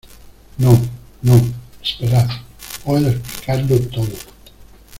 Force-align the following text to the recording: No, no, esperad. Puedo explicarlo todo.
No, 0.57 0.81
no, 1.21 1.39
esperad. 1.83 2.27
Puedo 2.83 3.07
explicarlo 3.07 3.79
todo. 3.89 4.09